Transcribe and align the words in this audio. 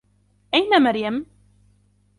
أين 0.53 0.83
مريم؟ 0.83 1.25